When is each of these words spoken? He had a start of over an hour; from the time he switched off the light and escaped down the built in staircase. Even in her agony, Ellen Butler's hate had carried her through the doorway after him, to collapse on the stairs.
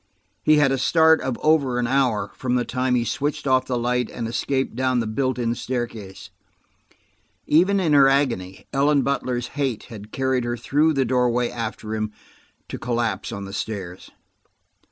He 0.41 0.55
had 0.57 0.71
a 0.71 0.79
start 0.79 1.21
of 1.21 1.37
over 1.43 1.77
an 1.77 1.85
hour; 1.85 2.31
from 2.33 2.55
the 2.55 2.65
time 2.65 2.95
he 2.95 3.05
switched 3.05 3.45
off 3.45 3.67
the 3.67 3.77
light 3.77 4.09
and 4.09 4.27
escaped 4.27 4.75
down 4.75 4.99
the 4.99 5.05
built 5.05 5.37
in 5.37 5.53
staircase. 5.53 6.31
Even 7.45 7.79
in 7.79 7.93
her 7.93 8.09
agony, 8.09 8.65
Ellen 8.73 9.03
Butler's 9.03 9.49
hate 9.49 9.83
had 9.93 10.11
carried 10.11 10.43
her 10.43 10.57
through 10.57 10.93
the 10.93 11.05
doorway 11.05 11.51
after 11.51 11.93
him, 11.93 12.11
to 12.67 12.79
collapse 12.79 13.31
on 13.31 13.45
the 13.45 13.53
stairs. 13.53 14.09